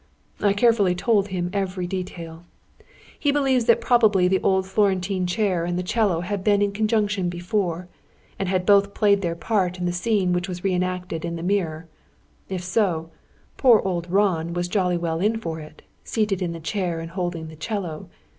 [0.41, 2.43] "I carefully told him every detail.
[3.19, 7.29] He believes that probably the old Florentine chair and the 'cello had been in conjunction
[7.29, 7.87] before,
[8.39, 11.43] and had both played their part in the scene which was re acted in the
[11.43, 11.85] mirror.
[12.49, 13.11] If so,
[13.57, 17.47] poor old Ron was jolly well in for it, seated in the chair, and holding
[17.47, 18.09] the 'cello.